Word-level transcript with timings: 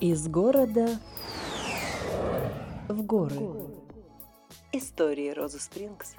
Из 0.00 0.28
города 0.28 0.98
в 2.88 3.02
горы. 3.02 3.36
Истории 4.72 5.30
Розы 5.30 5.60
Спрингс. 5.60 6.14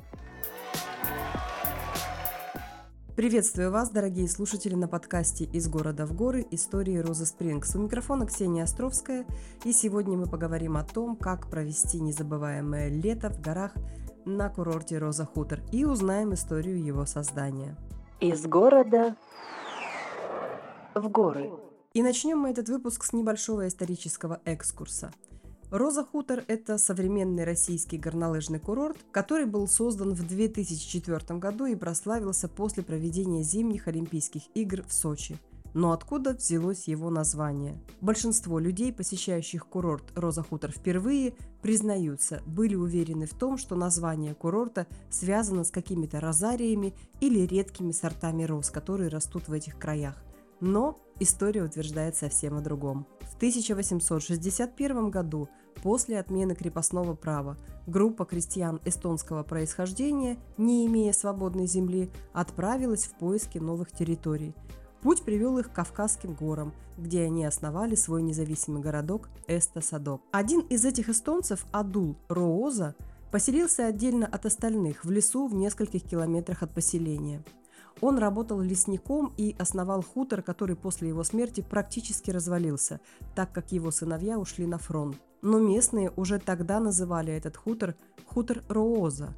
Приветствую 3.16 3.72
вас, 3.72 3.90
дорогие 3.90 4.28
слушатели, 4.28 4.76
на 4.76 4.88
подкасте 4.88 5.46
«Из 5.46 5.68
города 5.68 6.06
в 6.06 6.14
горы. 6.14 6.46
Истории 6.52 6.98
Розы 6.98 7.26
Спрингс». 7.26 7.76
У 7.76 7.80
микрофона 7.80 8.28
Ксения 8.28 8.66
Островская, 8.66 9.26
и 9.64 9.74
сегодня 9.74 10.16
мы 10.16 10.28
поговорим 10.28 10.78
о 10.78 10.84
том, 10.84 11.16
как 11.16 11.50
провести 11.50 12.00
незабываемое 12.00 12.90
лето 12.90 13.32
в 13.32 13.42
горах 13.42 13.74
на 14.26 14.50
курорте 14.50 15.00
Роза 15.00 15.26
Хутор 15.26 15.62
и 15.72 15.86
узнаем 15.86 16.36
историю 16.36 16.80
его 16.84 17.08
создания. 17.08 17.76
Из 18.20 18.46
города 18.46 19.16
в 20.94 21.10
горы. 21.10 21.50
И 21.94 22.02
начнем 22.02 22.38
мы 22.38 22.52
этот 22.52 22.70
выпуск 22.70 23.04
с 23.04 23.12
небольшого 23.12 23.68
исторического 23.68 24.40
экскурса. 24.46 25.12
Роза 25.72 26.06
Хутор– 26.06 26.46
это 26.48 26.78
современный 26.78 27.44
российский 27.44 27.98
горнолыжный 27.98 28.60
курорт, 28.60 28.98
который 29.12 29.46
был 29.46 29.68
создан 29.68 30.14
в 30.14 30.26
2004 30.26 31.38
году 31.38 31.66
и 31.66 31.76
прославился 31.76 32.48
после 32.48 32.84
проведения 32.84 33.44
зимних 33.44 33.90
Олимпийских 33.90 34.44
игр 34.54 34.84
в 34.88 34.94
Сочи. 34.94 35.38
Но 35.74 35.92
откуда 35.92 36.34
взялось 36.34 36.88
его 36.88 37.10
название? 37.10 37.78
Большинство 38.00 38.58
людей, 38.58 38.94
посещающих 38.94 39.68
курорт 39.68 40.06
Роза 40.16 40.44
Хутор 40.44 40.72
впервые, 40.72 41.34
признаются, 41.62 42.42
были 42.46 42.76
уверены 42.76 43.26
в 43.26 43.34
том, 43.34 43.58
что 43.58 43.76
название 43.76 44.34
курорта 44.34 44.88
связано 45.10 45.66
с 45.66 45.72
какими-то 45.72 46.22
розариями 46.22 46.94
или 47.20 47.46
редкими 47.46 47.92
сортами 47.92 48.44
роз, 48.44 48.70
которые 48.70 49.10
растут 49.10 49.50
в 49.50 49.54
этих 49.54 49.78
краях. 49.78 50.16
Но 50.62 51.00
история 51.20 51.64
утверждает 51.64 52.16
совсем 52.16 52.56
о 52.56 52.62
другом. 52.62 53.08
В 53.22 53.36
1861 53.36 55.10
году, 55.10 55.50
после 55.82 56.20
отмены 56.20 56.54
крепостного 56.54 57.16
права, 57.16 57.58
группа 57.88 58.26
крестьян 58.26 58.80
эстонского 58.86 59.42
происхождения, 59.44 60.38
не 60.58 60.86
имея 60.86 61.14
свободной 61.14 61.66
земли, 61.66 62.12
отправилась 62.32 63.06
в 63.06 63.18
поиски 63.18 63.58
новых 63.58 63.92
территорий. 63.92 64.54
Путь 65.02 65.24
привел 65.24 65.58
их 65.58 65.72
к 65.72 65.74
Кавказским 65.76 66.36
горам, 66.36 66.74
где 66.96 67.24
они 67.24 67.44
основали 67.44 67.96
свой 67.96 68.22
независимый 68.22 68.84
городок 68.84 69.30
Эста-Садок. 69.48 70.22
Один 70.32 70.60
из 70.62 70.86
этих 70.86 71.10
эстонцев, 71.10 71.66
Адул 71.72 72.18
Рооза, 72.30 72.94
поселился 73.32 73.88
отдельно 73.88 74.28
от 74.28 74.46
остальных 74.46 75.04
в 75.04 75.10
лесу 75.10 75.48
в 75.48 75.56
нескольких 75.56 76.04
километрах 76.04 76.62
от 76.62 76.72
поселения– 76.72 77.44
он 78.00 78.18
работал 78.18 78.62
лесником 78.62 79.34
и 79.38 79.56
основал 79.60 80.02
хутор, 80.02 80.42
который 80.42 80.76
после 80.76 81.10
его 81.10 81.24
смерти 81.24 81.62
практически 81.62 82.32
развалился, 82.32 83.00
так 83.36 83.52
как 83.52 83.72
его 83.72 83.92
сыновья 83.92 84.40
ушли 84.40 84.66
на 84.66 84.78
фронт. 84.78 85.18
Но 85.42 85.60
местные 85.60 86.12
уже 86.16 86.40
тогда 86.40 86.80
называли 86.80 87.34
этот 87.34 87.58
хутор 87.58 87.96
хутор 88.26 88.64
Рооза. 88.70 89.34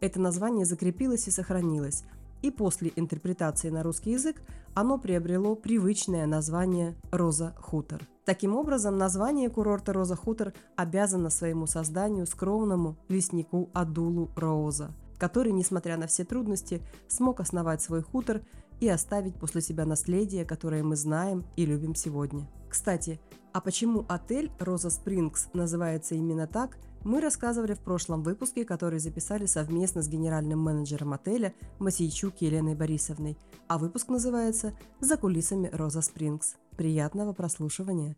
Это 0.00 0.20
название 0.20 0.64
закрепилось 0.64 1.28
и 1.28 1.30
сохранилось, 1.30 2.04
и 2.42 2.50
после 2.50 2.92
интерпретации 2.96 3.70
на 3.70 3.82
русский 3.82 4.12
язык 4.12 4.42
оно 4.74 4.98
приобрело 4.98 5.54
привычное 5.54 6.26
название 6.26 6.96
Роза 7.12 7.54
Хутор. 7.60 8.02
Таким 8.24 8.56
образом, 8.56 8.98
название 8.98 9.48
курорта 9.50 9.92
Роза 9.92 10.16
Хутор 10.16 10.54
обязано 10.76 11.30
своему 11.30 11.66
созданию 11.66 12.26
скромному 12.26 12.96
леснику 13.08 13.70
Адулу 13.74 14.30
Рооза– 14.34 14.90
который, 15.22 15.52
несмотря 15.52 15.96
на 15.96 16.08
все 16.08 16.24
трудности, 16.24 16.82
смог 17.06 17.38
основать 17.38 17.80
свой 17.80 18.02
хутор 18.02 18.42
и 18.80 18.88
оставить 18.88 19.36
после 19.36 19.60
себя 19.60 19.86
наследие, 19.86 20.44
которое 20.44 20.82
мы 20.82 20.96
знаем 20.96 21.44
и 21.54 21.64
любим 21.64 21.94
сегодня. 21.94 22.50
Кстати, 22.68 23.20
а 23.52 23.60
почему 23.60 24.04
отель 24.08 24.50
«Роза 24.58 24.90
Спрингс» 24.90 25.46
называется 25.52 26.16
именно 26.16 26.48
так, 26.48 26.76
мы 27.04 27.20
рассказывали 27.20 27.74
в 27.74 27.78
прошлом 27.78 28.24
выпуске, 28.24 28.64
который 28.64 28.98
записали 28.98 29.46
совместно 29.46 30.02
с 30.02 30.08
генеральным 30.08 30.58
менеджером 30.58 31.12
отеля 31.12 31.54
Масейчук 31.78 32.38
Еленой 32.40 32.74
Борисовной, 32.74 33.38
а 33.68 33.78
выпуск 33.78 34.08
называется 34.08 34.76
«За 34.98 35.16
кулисами 35.16 35.70
Роза 35.72 36.00
Спрингс». 36.00 36.56
Приятного 36.76 37.32
прослушивания! 37.32 38.16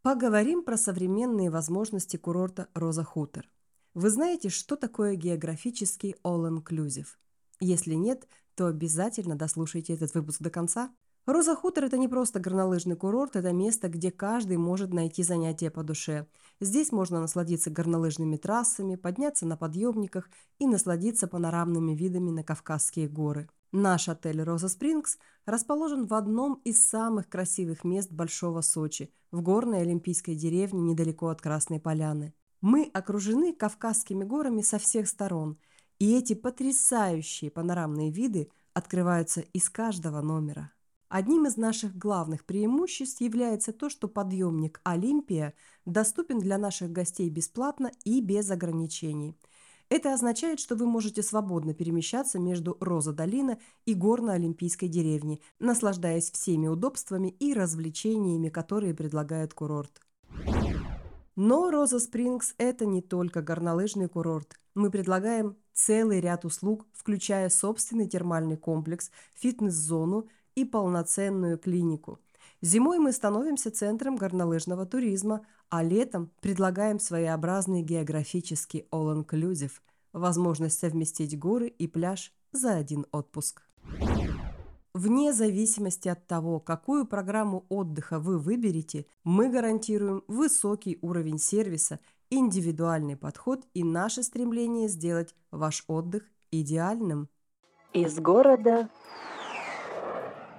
Поговорим 0.00 0.62
про 0.62 0.78
современные 0.78 1.50
возможности 1.50 2.16
курорта 2.16 2.68
Роза 2.72 3.04
Хутор. 3.04 3.46
Вы 3.96 4.10
знаете, 4.10 4.50
что 4.50 4.76
такое 4.76 5.14
географический 5.14 6.16
all-inclusive? 6.22 7.06
Если 7.60 7.94
нет, 7.94 8.28
то 8.54 8.66
обязательно 8.66 9.36
дослушайте 9.36 9.94
этот 9.94 10.12
выпуск 10.12 10.42
до 10.42 10.50
конца. 10.50 10.94
Роза 11.24 11.56
Хутор– 11.56 11.84
это 11.86 11.96
не 11.96 12.06
просто 12.06 12.38
горнолыжный 12.38 12.94
курорт, 12.94 13.36
это 13.36 13.54
место, 13.54 13.88
где 13.88 14.10
каждый 14.10 14.58
может 14.58 14.92
найти 14.92 15.22
занятие 15.22 15.70
по 15.70 15.82
душе. 15.82 16.26
Здесь 16.60 16.92
можно 16.92 17.20
насладиться 17.20 17.70
горнолыжными 17.70 18.36
трассами, 18.36 18.96
подняться 18.96 19.46
на 19.46 19.56
подъемниках 19.56 20.28
и 20.58 20.66
насладиться 20.66 21.26
панорамными 21.26 21.92
видами 21.92 22.28
на 22.28 22.44
Кавказские 22.44 23.08
горы. 23.08 23.48
Наш 23.72 24.10
отель 24.10 24.42
«Роза 24.42 24.68
Спрингс» 24.68 25.16
расположен 25.46 26.06
в 26.06 26.12
одном 26.12 26.60
из 26.64 26.86
самых 26.86 27.30
красивых 27.30 27.82
мест 27.82 28.12
Большого 28.12 28.60
Сочи, 28.60 29.10
в 29.30 29.40
горной 29.40 29.80
олимпийской 29.80 30.34
деревне 30.34 30.82
недалеко 30.82 31.28
от 31.28 31.40
Красной 31.40 31.80
Поляны. 31.80 32.34
Мы 32.60 32.90
окружены 32.92 33.52
Кавказскими 33.52 34.24
горами 34.24 34.62
со 34.62 34.78
всех 34.78 35.08
сторон, 35.08 35.58
и 35.98 36.16
эти 36.16 36.34
потрясающие 36.34 37.50
панорамные 37.50 38.10
виды 38.10 38.50
открываются 38.74 39.40
из 39.40 39.68
каждого 39.68 40.20
номера. 40.20 40.72
Одним 41.08 41.46
из 41.46 41.56
наших 41.56 41.96
главных 41.96 42.44
преимуществ 42.44 43.20
является 43.20 43.72
то, 43.72 43.88
что 43.88 44.08
подъемник 44.08 44.80
«Олимпия» 44.82 45.54
доступен 45.84 46.40
для 46.40 46.58
наших 46.58 46.90
гостей 46.90 47.30
бесплатно 47.30 47.92
и 48.04 48.20
без 48.20 48.50
ограничений. 48.50 49.38
Это 49.88 50.12
означает, 50.12 50.58
что 50.58 50.74
вы 50.74 50.84
можете 50.86 51.22
свободно 51.22 51.72
перемещаться 51.72 52.40
между 52.40 52.76
Роза-Долина 52.80 53.58
и 53.84 53.94
Горно-Олимпийской 53.94 54.88
деревней, 54.88 55.40
наслаждаясь 55.60 56.32
всеми 56.32 56.66
удобствами 56.66 57.28
и 57.28 57.54
развлечениями, 57.54 58.48
которые 58.48 58.94
предлагает 58.94 59.54
курорт. 59.54 60.05
Но 61.36 61.70
Роза 61.70 62.00
Спрингс– 62.00 62.54
это 62.58 62.86
не 62.86 63.02
только 63.02 63.42
горнолыжный 63.42 64.08
курорт. 64.08 64.58
Мы 64.74 64.90
предлагаем 64.90 65.56
целый 65.74 66.20
ряд 66.20 66.46
услуг, 66.46 66.86
включая 66.94 67.50
собственный 67.50 68.08
термальный 68.08 68.56
комплекс, 68.56 69.10
фитнес-зону 69.34 70.28
и 70.54 70.64
полноценную 70.64 71.58
клинику. 71.58 72.18
Зимой 72.62 72.98
мы 72.98 73.12
становимся 73.12 73.70
центром 73.70 74.16
горнолыжного 74.16 74.86
туризма, 74.86 75.44
а 75.68 75.82
летом 75.82 76.30
предлагаем 76.40 76.98
своеобразный 76.98 77.82
географический 77.82 78.86
all-inclusive– 78.90 79.72
возможность 80.14 80.78
совместить 80.78 81.38
горы 81.38 81.68
и 81.68 81.86
пляж 81.86 82.32
за 82.52 82.76
один 82.76 83.04
отпуск. 83.12 83.65
Вне 84.96 85.34
зависимости 85.34 86.08
от 86.08 86.26
того, 86.26 86.58
какую 86.58 87.06
программу 87.06 87.66
отдыха 87.68 88.18
вы 88.18 88.38
выберете, 88.38 89.04
мы 89.24 89.50
гарантируем 89.50 90.24
высокий 90.26 90.98
уровень 91.02 91.38
сервиса, 91.38 92.00
индивидуальный 92.30 93.14
подход 93.14 93.66
и 93.74 93.84
наше 93.84 94.22
стремление 94.22 94.88
сделать 94.88 95.34
ваш 95.50 95.84
отдых 95.86 96.22
идеальным. 96.50 97.28
Из 97.92 98.18
города 98.18 98.88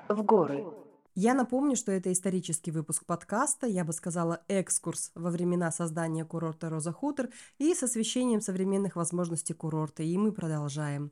в 0.07 0.21
горы. 0.21 0.67
Я 1.15 1.33
напомню, 1.33 1.75
что 1.75 1.91
это 1.91 2.11
исторический 2.11 2.69
выпуск 2.69 3.07
подкаста, 3.07 3.65
я 3.65 3.83
бы 3.83 3.91
сказала 3.91 4.43
экскурс 4.47 5.09
во 5.15 5.31
времена 5.31 5.71
создания 5.71 6.25
курорта 6.25 6.69
Роза 6.69 6.91
Хутор 6.91 7.29
и 7.57 7.73
с 7.73 7.81
освещением 7.81 8.41
современных 8.41 8.97
возможностей 8.97 9.55
курорта, 9.55 10.03
и 10.03 10.15
мы 10.15 10.31
продолжаем. 10.31 11.11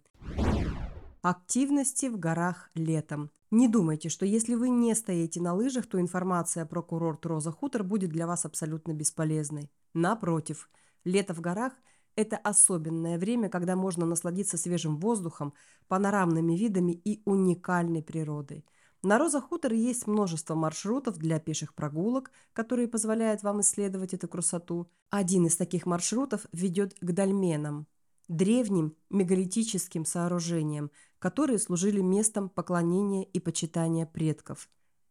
Активности 1.27 2.06
в 2.06 2.19
горах 2.19 2.69
летом. 2.75 3.31
Не 3.50 3.68
думайте, 3.68 4.10
что 4.10 4.27
если 4.27 4.54
вы 4.54 4.69
не 4.69 4.94
стоите 4.94 5.42
на 5.42 5.56
лыжах, 5.56 5.88
то 5.88 6.00
информация 6.00 6.68
про 6.68 6.83
курорт 6.83 7.25
Роза 7.25 7.51
Хутор 7.51 7.83
будет 7.83 8.12
для 8.12 8.27
вас 8.27 8.45
абсолютно 8.45 8.94
бесполезной. 8.94 9.72
Напротив, 9.95 10.69
лето 11.04 11.33
в 11.33 11.42
горах– 11.42 11.74
это 12.16 12.38
особенное 12.38 13.18
время, 13.18 13.50
когда 13.50 13.75
можно 13.75 14.06
насладиться 14.06 14.56
свежим 14.56 14.98
воздухом, 14.98 15.56
панорамными 15.88 16.54
видами 16.56 16.92
и 16.92 17.24
уникальной 17.25 18.04
природой. 18.04 18.63
На 19.01 19.18
Роза 19.18 19.42
Хутор 19.42 19.74
есть 19.74 20.06
множество 20.06 20.54
маршрутов 20.54 21.18
для 21.18 21.39
пеших 21.39 21.74
прогулок, 21.74 22.30
которые 22.54 22.88
позволяют 22.88 23.42
вам 23.42 23.62
исследовать 23.62 24.13
эту 24.13 24.27
красоту. 24.27 24.92
Один 25.10 25.48
из 25.48 25.57
таких 25.57 25.88
маршрутов 25.88 26.45
ведет 26.51 26.94
к 27.00 27.12
дольменам, 27.12 27.88
древним 28.27 28.95
мегалитическим 29.10 30.06
сооружениям, 30.06 30.92
которые 31.19 31.60
служили 31.60 32.01
местом 32.01 32.50
поклонения 32.50 33.24
и 33.24 33.39
почитания 33.39 34.06
предков. 34.06 34.69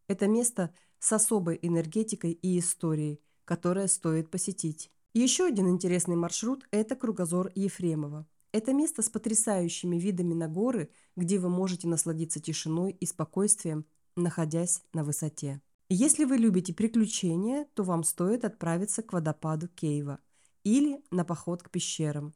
Это 0.08 0.26
место 0.26 0.75
с 0.99 1.12
особой 1.12 1.58
энергетикой 1.62 2.32
и 2.32 2.58
историей, 2.58 3.20
которое 3.44 3.88
стоит 3.88 4.31
посетить. 4.31 4.90
Еще 5.12 5.46
один 5.46 5.69
интересный 5.69 6.16
маршрут– 6.16 6.66
это 6.70 6.96
кругозор 6.96 7.50
Ефремова. 7.55 8.26
Это 8.52 8.72
место 8.72 9.02
с 9.02 9.08
потрясающими 9.08 9.96
видами 9.96 10.34
на 10.34 10.49
горы, 10.49 10.90
где 11.16 11.38
вы 11.38 11.49
можете 11.49 11.88
насладиться 11.88 12.40
тишиной 12.40 12.93
и 12.93 13.06
спокойствием, 13.06 13.84
находясь 14.16 14.82
на 14.93 15.05
высоте. 15.05 15.61
Если 15.88 16.25
вы 16.25 16.37
любите 16.37 16.72
приключения, 16.72 17.66
то 17.75 17.82
вам 17.82 18.05
стоит 18.05 18.44
отправиться 18.44 19.02
к 19.02 19.12
водопаду 19.12 19.69
Кейва 19.69 20.20
или 20.62 21.02
на 21.11 21.25
поход 21.25 21.62
к 21.62 21.70
пещерам. 21.70 22.32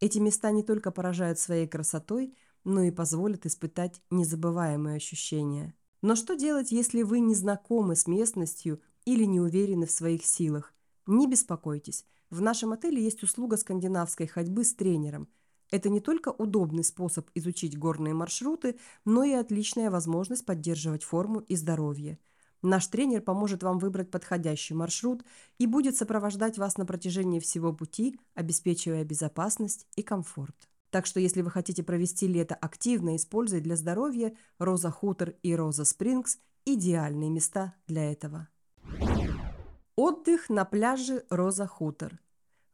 Эти 0.00 0.18
места 0.18 0.50
не 0.50 0.62
только 0.62 0.90
поражают 0.90 1.38
своей 1.38 1.66
красотой, 1.66 2.34
но 2.64 2.82
и 2.82 2.90
позволят 2.90 3.46
испытать 3.46 4.02
незабываемые 4.10 4.96
ощущения. 4.96 5.74
Но 6.02 6.14
что 6.14 6.34
делать, 6.34 6.72
если 6.72 7.02
вы 7.02 7.20
не 7.20 7.34
знакомы 7.34 7.96
с 7.96 8.06
местностью 8.06 8.80
или 9.04 9.24
не 9.24 9.40
уверены 9.40 9.86
в 9.86 9.90
своих 9.90 10.24
силах? 10.26 10.74
Не 11.06 11.26
беспокойтесь. 11.26 12.04
В 12.28 12.40
нашем 12.40 12.72
отеле 12.72 13.02
есть 13.02 13.22
услуга 13.22 13.56
скандинавской 13.56 14.26
ходьбы 14.26 14.64
с 14.64 14.74
тренером. 14.74 15.28
Это 15.70 15.88
не 15.88 16.00
только 16.00 16.28
удобный 16.30 16.84
способ 16.84 17.28
изучить 17.34 17.78
горные 17.78 18.14
маршруты, 18.14 18.78
но 19.04 19.24
и 19.24 19.32
отличная 19.32 19.90
возможность 19.90 20.44
поддерживать 20.44 21.02
форму 21.04 21.40
и 21.40 21.56
здоровье. 21.56 22.18
Наш 22.62 22.86
тренер 22.86 23.20
поможет 23.20 23.62
вам 23.62 23.78
выбрать 23.78 24.10
подходящий 24.10 24.74
маршрут 24.74 25.24
и 25.58 25.66
будет 25.66 25.96
сопровождать 25.96 26.58
вас 26.58 26.78
на 26.78 26.86
протяжении 26.86 27.40
всего 27.40 27.72
пути, 27.72 28.18
обеспечивая 28.34 29.04
безопасность 29.04 29.86
и 29.96 30.02
комфорт. 30.02 30.56
Так 30.90 31.06
что 31.06 31.20
если 31.20 31.42
вы 31.42 31.50
хотите 31.50 31.82
провести 31.82 32.26
лето 32.26 32.54
активно, 32.54 33.16
используя 33.16 33.60
для 33.60 33.76
здоровья, 33.76 34.34
Роза 34.58 34.90
Хутор 34.90 35.34
и 35.42 35.54
Роза 35.54 35.84
Спрингс– 35.84 36.38
идеальные 36.64 37.30
места 37.30 37.74
для 37.86 38.10
этого. 38.10 38.48
Отдых 39.94 40.48
на 40.48 40.64
пляже 40.64 41.24
Роза 41.30 41.66
Хутор– 41.66 42.18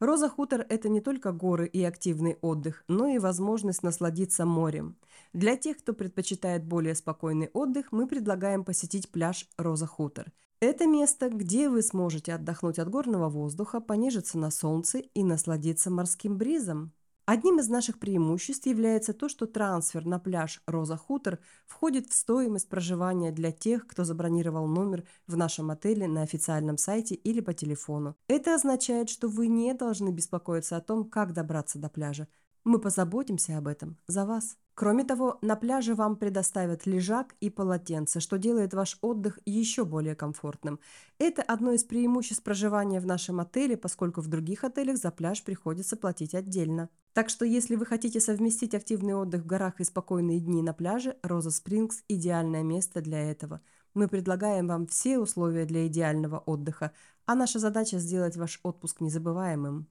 Роза 0.02 0.28
Хутор– 0.28 0.66
это 0.68 0.88
не 0.88 1.00
только 1.00 1.30
горы 1.30 1.68
и 1.68 1.84
активный 1.84 2.36
отдых, 2.40 2.82
но 2.88 3.06
и 3.06 3.20
возможность 3.20 3.84
насладиться 3.84 4.44
морем. 4.44 4.96
Для 5.32 5.56
тех, 5.56 5.78
кто 5.78 5.92
предпочитает 5.92 6.64
более 6.64 6.96
спокойный 6.96 7.50
отдых, 7.52 7.92
мы 7.92 8.08
предлагаем 8.08 8.64
посетить 8.64 9.12
пляж 9.12 9.48
Роза 9.56 9.86
Хутор. 9.86 10.32
Это 10.58 10.88
место, 10.88 11.28
где 11.28 11.68
вы 11.68 11.82
сможете 11.82 12.34
отдохнуть 12.34 12.80
от 12.80 12.90
горного 12.90 13.28
воздуха, 13.28 13.80
понежиться 13.80 14.38
на 14.38 14.50
солнце 14.50 14.98
и 14.98 15.22
насладиться 15.22 15.88
морским 15.88 16.36
бризом. 16.36 16.90
Одним 17.32 17.60
из 17.60 17.68
наших 17.70 17.98
преимуществ 17.98 18.66
является 18.66 19.14
то, 19.14 19.26
что 19.26 19.46
трансфер 19.46 20.04
на 20.04 20.18
пляж 20.18 20.60
Роза 20.66 20.98
Хутор 20.98 21.38
входит 21.66 22.10
в 22.10 22.12
стоимость 22.12 22.68
проживания 22.68 23.32
для 23.32 23.52
тех, 23.52 23.86
кто 23.86 24.04
забронировал 24.04 24.66
номер 24.66 25.04
в 25.26 25.38
нашем 25.38 25.70
отеле 25.70 26.06
на 26.06 26.20
официальном 26.20 26.76
сайте 26.76 27.14
или 27.14 27.40
по 27.40 27.54
телефону. 27.54 28.16
Это 28.28 28.54
означает, 28.54 29.08
что 29.08 29.28
вы 29.28 29.46
не 29.46 29.72
должны 29.72 30.10
беспокоиться 30.10 30.76
о 30.76 30.82
том, 30.82 31.08
как 31.08 31.32
добраться 31.32 31.78
до 31.78 31.88
пляжа. 31.88 32.28
Мы 32.64 32.78
позаботимся 32.78 33.56
об 33.56 33.66
этом 33.66 33.96
за 34.06 34.26
вас. 34.26 34.58
Кроме 34.74 35.04
того, 35.04 35.38
на 35.40 35.56
пляже 35.56 35.94
вам 35.94 36.16
предоставят 36.16 36.84
лежак 36.84 37.34
и 37.40 37.48
полотенце, 37.48 38.20
что 38.20 38.36
делает 38.36 38.74
ваш 38.74 38.98
отдых 39.00 39.38
еще 39.46 39.86
более 39.86 40.14
комфортным. 40.14 40.80
Это 41.18 41.40
одно 41.40 41.72
из 41.72 41.82
преимуществ 41.82 42.42
проживания 42.42 43.00
в 43.00 43.06
нашем 43.06 43.40
отеле, 43.40 43.78
поскольку 43.78 44.20
в 44.20 44.28
других 44.28 44.64
отелях 44.64 44.98
за 44.98 45.10
пляж 45.10 45.42
приходится 45.42 45.96
платить 45.96 46.34
отдельно. 46.34 46.90
Так 47.12 47.28
что 47.28 47.44
если 47.44 47.76
вы 47.76 47.84
хотите 47.84 48.20
совместить 48.20 48.74
активный 48.74 49.14
отдых 49.14 49.42
в 49.42 49.46
горах 49.46 49.80
и 49.80 49.84
спокойные 49.84 50.40
дни 50.40 50.62
на 50.62 50.72
пляже, 50.72 51.16
Роза 51.22 51.50
Спрингс– 51.50 52.02
идеальное 52.08 52.62
место 52.62 53.02
для 53.02 53.18
этого. 53.30 53.60
Мы 53.92 54.08
предлагаем 54.08 54.66
вам 54.66 54.86
все 54.86 55.18
условия 55.18 55.66
для 55.66 55.86
идеального 55.86 56.38
отдыха, 56.38 56.92
а 57.26 57.34
наша 57.34 57.58
задача– 57.58 57.98
сделать 57.98 58.36
ваш 58.36 58.60
отпуск 58.62 59.02
незабываемым. 59.02 59.88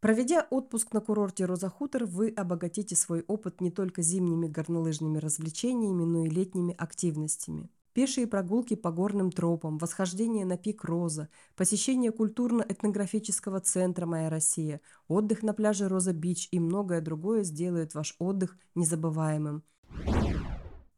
Проведя 0.00 0.46
отпуск 0.50 0.94
на 0.94 1.00
курорте 1.00 1.44
Роза 1.44 1.68
Хутор, 1.68 2.06
вы 2.06 2.30
обогатите 2.30 2.96
свой 2.96 3.22
опыт 3.28 3.60
не 3.60 3.70
только 3.70 4.00
зимними 4.00 4.48
горнолыжными 4.48 5.18
развлечениями, 5.18 6.04
но 6.04 6.24
и 6.24 6.30
летними 6.30 6.74
активностями. 6.76 7.70
Пешие 7.94 8.26
прогулки 8.26 8.74
по 8.74 8.90
горным 8.90 9.30
тропам, 9.30 9.76
восхождение 9.76 10.46
на 10.46 10.56
пик 10.56 10.82
Роза, 10.84 11.28
посещение 11.56 12.10
культурно-этнографического 12.10 13.60
центра 13.60 14.06
«Моя 14.06 14.30
Россия», 14.30 14.80
отдых 15.08 15.42
на 15.42 15.52
пляже 15.52 15.88
Роза-Бич 15.88 16.48
и 16.50 16.58
многое 16.58 17.02
другое 17.02 17.42
сделают 17.42 17.94
ваш 17.94 18.16
отдых 18.18 18.56
незабываемым. 18.74 19.62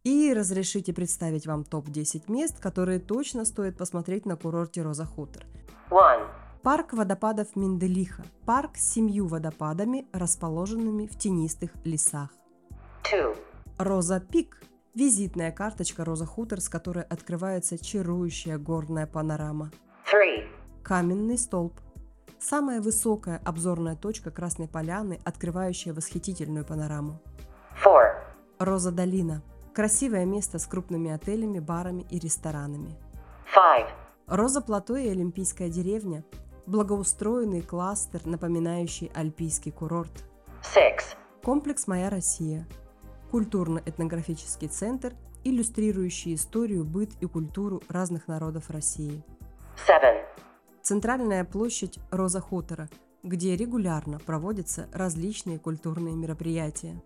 И 0.04 0.32
разрешите 0.32 0.92
представить 0.92 1.46
вам 1.46 1.64
топ-10 1.64 2.30
мест, 2.30 2.60
которые 2.60 3.00
точно 3.00 3.44
стоит 3.44 3.76
посмотреть 3.76 4.24
на 4.24 4.36
курорте 4.36 4.82
Роза 4.82 5.04
Хутор. 5.04 5.46
One. 5.90 6.28
Парк 6.62 6.92
водопадов 6.92 7.56
Минделиха. 7.56 8.24
Парк 8.46 8.76
с 8.76 8.92
семью 8.92 9.26
водопадами, 9.26 10.06
расположенными 10.12 11.06
в 11.06 11.18
тенистых 11.18 11.72
лесах. 11.84 12.30
Two. 13.02 13.36
Роза 13.78 14.20
Пик. 14.20 14.62
Визитная 14.94 15.50
карточка 15.50 16.04
Роза 16.04 16.24
Хутор, 16.24 16.60
с 16.60 16.68
которой 16.68 17.02
открывается 17.02 17.76
чарующая 17.76 18.58
горная 18.58 19.08
панорама. 19.08 19.72
Three. 20.04 20.46
Каменный 20.84 21.36
столб. 21.36 21.80
Самая 22.38 22.80
высокая 22.80 23.40
обзорная 23.44 23.96
точка 23.96 24.30
Красной 24.30 24.68
Поляны, 24.68 25.18
открывающая 25.24 25.92
восхитительную 25.92 26.64
панораму. 26.64 27.20
Four. 27.84 28.14
Роза 28.60 28.92
Долина. 28.92 29.42
Красивое 29.74 30.26
место 30.26 30.60
с 30.60 30.66
крупными 30.66 31.10
отелями, 31.10 31.58
барами 31.58 32.06
и 32.08 32.20
ресторанами. 32.20 32.96
Five. 33.52 33.88
Роза 34.28 34.60
Плато 34.60 34.94
и 34.94 35.08
Олимпийская 35.08 35.70
деревня 35.70 36.24
благоустроенный 36.66 37.62
кластер, 37.62 38.24
напоминающий 38.26 39.10
альпийский 39.12 39.72
курорт. 39.72 40.24
Six. 40.62 41.16
Комплекс 41.42 41.88
«Моя 41.88 42.10
Россия»– 42.10 42.64
культурно-этнографический 43.34 44.68
центр, 44.68 45.12
иллюстрирующий 45.42 46.36
историю, 46.36 46.84
быт 46.84 47.10
и 47.20 47.26
культуру 47.26 47.82
разных 47.88 48.28
народов 48.28 48.70
России. 48.70 49.24
Seven. 49.88 50.24
Центральная 50.82 51.44
площадь 51.44 51.98
Роза 52.12 52.40
Хутора, 52.40 52.88
где 53.24 53.56
регулярно 53.56 54.20
проводятся 54.20 54.86
различные 54.92 55.58
культурные 55.58 56.14
мероприятия. 56.14 57.02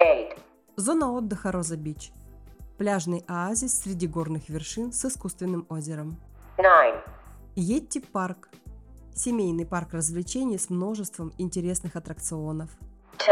Eight. 0.00 0.38
Зона 0.76 1.12
отдыха 1.12 1.52
Роза 1.52 1.76
Бич– 1.76 2.12
пляжный 2.78 3.22
оазис 3.28 3.78
среди 3.78 4.06
горных 4.06 4.48
вершин 4.48 4.90
с 4.90 5.04
искусственным 5.04 5.66
озером. 5.68 6.16
Nine. 6.56 7.02
Йетти 7.56 8.00
парк 8.00 8.48
Семейный 9.14 9.66
парк 9.66 9.92
развлечений 9.92 10.56
с 10.56 10.70
множеством 10.70 11.30
интересных 11.36 11.94
аттракционов. 11.94 12.70
10. 13.18 13.28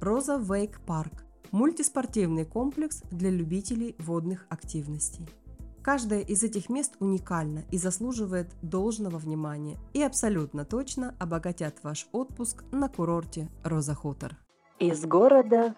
Роза 0.00 0.36
Вейк 0.36 0.80
Парк. 0.86 1.23
Мультиспортивный 1.54 2.44
комплекс 2.44 3.00
для 3.12 3.30
любителей 3.30 3.94
водных 4.00 4.44
активностей. 4.48 5.24
Каждое 5.84 6.18
из 6.18 6.42
этих 6.42 6.68
мест 6.68 6.96
уникально 6.98 7.62
и 7.70 7.78
заслуживает 7.78 8.50
должного 8.60 9.18
внимания 9.18 9.78
и 9.92 10.02
абсолютно 10.02 10.64
точно 10.64 11.14
обогатят 11.20 11.76
ваш 11.84 12.08
отпуск 12.10 12.64
на 12.72 12.88
курорте 12.88 13.48
Роза 13.62 13.94
Хутор. 13.94 14.36
Из 14.80 15.04
города 15.04 15.76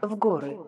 в 0.00 0.16
горы. 0.16 0.58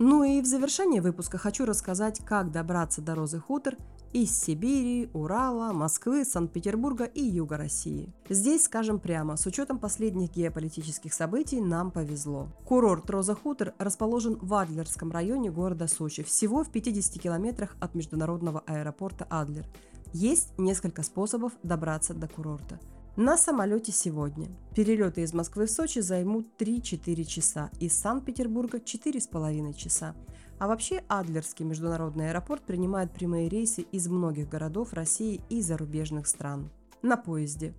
Ну 0.00 0.24
и 0.24 0.40
в 0.40 0.46
завершение 0.46 1.00
выпуска 1.00 1.38
хочу 1.38 1.64
рассказать, 1.64 2.18
как 2.24 2.50
добраться 2.50 3.00
до 3.00 3.14
Розы 3.14 3.38
Хутор 3.38 3.76
из 4.12 4.38
Сибири, 4.38 5.08
Урала, 5.14 5.72
Москвы, 5.72 6.24
Санкт-Петербурга 6.24 7.04
и 7.04 7.22
Юга 7.22 7.56
России. 7.56 8.12
Здесь, 8.28 8.64
скажем 8.64 8.98
прямо, 8.98 9.36
с 9.36 9.46
учетом 9.46 9.78
последних 9.78 10.32
геополитических 10.32 11.14
событий 11.14 11.60
нам 11.60 11.90
повезло. 11.90 12.48
Курорт 12.64 13.08
Роза 13.08 13.34
Хутор 13.34 13.74
расположен 13.78 14.38
в 14.40 14.52
Адлерском 14.54 15.10
районе 15.10 15.50
города 15.50 15.86
Сочи, 15.88 16.22
всего 16.22 16.62
в 16.62 16.70
50 16.70 17.20
километрах 17.22 17.74
от 17.80 17.94
международного 17.94 18.62
аэропорта 18.66 19.26
Адлер. 19.30 19.66
Есть 20.12 20.58
несколько 20.58 21.02
способов 21.02 21.52
добраться 21.62 22.12
до 22.12 22.28
курорта. 22.28 22.78
На 23.16 23.36
самолете 23.36 23.92
сегодня. 23.92 24.48
Перелеты 24.74 25.20
из 25.20 25.34
Москвы 25.34 25.66
в 25.66 25.70
Сочи 25.70 25.98
займут 25.98 26.46
3-4 26.58 27.24
часа, 27.24 27.70
из 27.78 27.92
Санкт-Петербурга 27.98 28.78
4,5 28.78 29.74
часа. 29.74 30.14
А 30.62 30.68
вообще 30.68 31.02
Адлерский 31.08 31.64
международный 31.64 32.30
аэропорт 32.30 32.62
принимает 32.62 33.10
прямые 33.10 33.48
рейсы 33.48 33.82
из 33.82 34.06
многих 34.06 34.48
городов 34.48 34.92
России 34.92 35.40
и 35.48 35.60
зарубежных 35.60 36.28
стран. 36.28 36.70
На 37.02 37.16
поезде. 37.16 37.74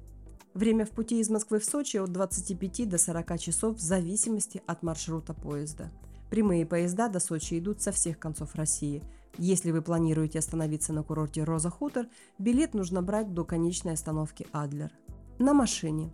Время 0.53 0.85
в 0.85 0.89
пути 0.89 1.21
из 1.21 1.29
Москвы 1.29 1.59
в 1.59 1.63
Сочи 1.63 1.95
от 1.95 2.11
25 2.11 2.89
до 2.89 2.97
40 2.97 3.39
часов 3.39 3.77
в 3.77 3.79
зависимости 3.79 4.61
от 4.67 4.83
маршрута 4.83 5.33
поезда. 5.33 5.93
Прямые 6.29 6.65
поезда 6.65 7.07
до 7.07 7.21
Сочи 7.21 7.57
идут 7.57 7.81
со 7.81 7.93
всех 7.93 8.19
концов 8.19 8.53
России. 8.55 9.01
Если 9.37 9.71
вы 9.71 9.81
планируете 9.81 10.39
остановиться 10.39 10.91
на 10.91 11.03
курорте 11.03 11.45
Роза 11.45 11.69
Хутор, 11.69 12.07
билет 12.37 12.73
нужно 12.73 13.01
брать 13.01 13.33
до 13.33 13.45
конечной 13.45 13.93
остановки 13.93 14.45
Адлер. 14.51 14.91
На 15.39 15.53
машине. 15.53 16.11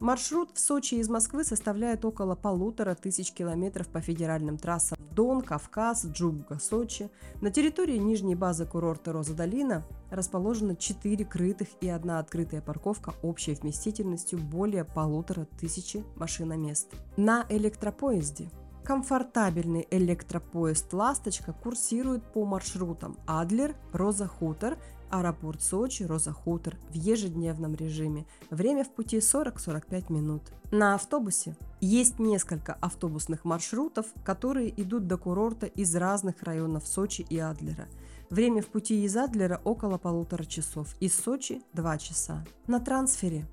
Маршрут 0.00 0.50
в 0.52 0.58
Сочи 0.58 0.96
из 0.96 1.08
Москвы 1.08 1.42
составляет 1.42 2.04
около 2.04 2.34
полутора 2.34 2.94
тысяч 2.94 3.32
километров 3.32 3.88
по 3.88 4.00
федеральным 4.00 4.58
трассам 4.58 4.98
Дон, 5.12 5.40
Кавказ, 5.40 6.04
Джуга, 6.04 6.58
Сочи. 6.58 7.10
На 7.40 7.50
территории 7.50 7.96
нижней 7.96 8.34
базы 8.34 8.66
курорта 8.66 9.12
Роза 9.12 9.34
Долина 9.34 9.86
расположено 10.10 10.76
4 10.76 11.24
крытых 11.24 11.68
и 11.80 11.88
одна 11.88 12.18
открытая 12.18 12.60
парковка 12.60 13.14
общей 13.22 13.54
вместительностью 13.54 14.38
более 14.38 14.84
полутора 14.84 15.46
тысячи 15.58 16.04
машиномест. 16.16 16.92
На 17.16 17.46
электропоезде 17.48 18.50
Комфортабельный 18.86 19.84
электропоезд 19.90 20.92
«Ласточка» 20.92 21.52
курсирует 21.52 22.22
по 22.32 22.44
маршрутам 22.44 23.16
Адлер, 23.26 23.74
Роза 23.92 24.28
Хутор, 24.28 24.78
аэропорт 25.10 25.62
Сочи, 25.62 26.02
Роза 26.04 26.32
Хутор 26.32 26.76
в 26.90 26.94
ежедневном 26.94 27.74
режиме. 27.74 28.26
Время 28.50 28.84
в 28.84 28.90
пути 28.90 29.18
40-45 29.18 30.12
минут. 30.12 30.42
На 30.70 30.94
автобусе 30.94 31.56
есть 31.80 32.18
несколько 32.18 32.74
автобусных 32.74 33.44
маршрутов, 33.44 34.06
которые 34.24 34.70
идут 34.80 35.06
до 35.06 35.16
курорта 35.16 35.66
из 35.66 35.94
разных 35.94 36.42
районов 36.42 36.86
Сочи 36.86 37.26
и 37.28 37.38
Адлера. 37.38 37.88
Время 38.30 38.62
в 38.62 38.66
пути 38.66 39.04
из 39.04 39.16
Адлера 39.16 39.60
около 39.64 39.98
полутора 39.98 40.44
часов, 40.44 40.96
из 41.00 41.14
Сочи 41.14 41.62
2 41.74 41.98
часа. 41.98 42.44
На 42.66 42.80
трансфере 42.80 43.46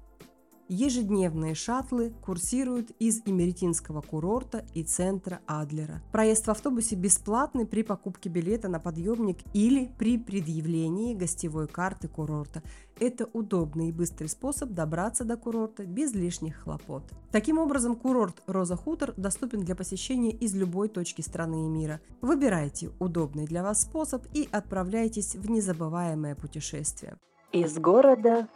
Ежедневные 0.69 1.55
шаттлы 1.55 2.13
курсируют 2.25 2.91
из 2.97 3.21
Имеретинского 3.25 4.01
курорта 4.01 4.65
и 4.73 4.83
центра 4.83 5.41
Адлера. 5.45 6.01
Проезд 6.13 6.47
в 6.47 6.51
автобусе 6.51 6.95
бесплатный 6.95 7.65
при 7.65 7.83
покупке 7.83 8.29
билета 8.29 8.69
на 8.69 8.79
подъемник 8.79 9.39
или 9.53 9.91
при 9.97 10.17
предъявлении 10.17 11.15
гостевой 11.15 11.67
карты 11.67 12.07
курорта. 12.07 12.63
Это 12.97 13.27
удобный 13.33 13.89
и 13.89 13.91
быстрый 13.91 14.27
способ 14.27 14.69
добраться 14.69 15.25
до 15.25 15.35
курорта 15.35 15.85
без 15.85 16.13
лишних 16.13 16.63
хлопот. 16.63 17.03
Таким 17.31 17.57
образом, 17.57 17.97
курорт 17.97 18.41
Роза 18.47 18.77
Хутор 18.77 19.13
доступен 19.17 19.61
для 19.61 19.75
посещения 19.75 20.31
из 20.31 20.55
любой 20.55 20.87
точки 20.87 21.21
страны 21.21 21.65
и 21.65 21.69
мира. 21.69 21.99
Выбирайте 22.21 22.91
удобный 22.99 23.45
для 23.45 23.63
вас 23.63 23.81
способ 23.81 24.25
и 24.33 24.47
отправляйтесь 24.49 25.35
в 25.35 25.49
незабываемое 25.49 26.35
путешествие. 26.35 27.17
Из 27.51 27.77
города 27.77 28.47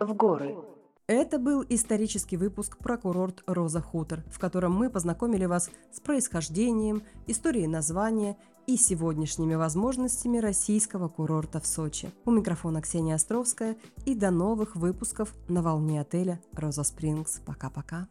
в 0.00 0.14
горы. 0.14 0.56
Это 1.06 1.38
был 1.38 1.64
исторический 1.68 2.36
выпуск 2.36 2.78
про 2.78 2.96
курорт 2.96 3.44
Роза 3.46 3.80
Хутор, 3.80 4.24
в 4.28 4.40
котором 4.40 4.72
мы 4.72 4.90
познакомили 4.90 5.44
вас 5.44 5.70
с 5.92 6.00
происхождением, 6.00 7.04
историей 7.28 7.68
названия 7.68 8.36
и 8.66 8.76
сегодняшними 8.76 9.54
возможностями 9.54 10.38
российского 10.38 11.08
курорта 11.08 11.60
в 11.60 11.66
Сочи. 11.66 12.10
У 12.24 12.32
микрофона 12.32 12.82
Ксения 12.82 13.14
Островская 13.14 13.76
и 14.04 14.16
до 14.16 14.32
новых 14.32 14.74
выпусков 14.74 15.32
на 15.48 15.62
волне 15.62 16.00
отеля 16.00 16.40
Роза 16.52 16.82
Спрингс. 16.82 17.40
Пока-пока. 17.46 18.08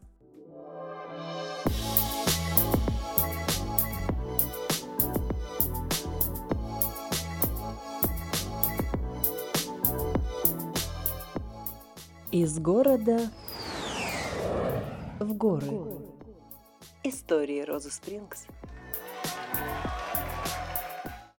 Из 12.36 12.58
города 12.58 13.18
в 15.18 15.32
горы. 15.32 15.70
Истории 17.02 17.62
Розы 17.62 17.90
Спрингс 17.90 18.44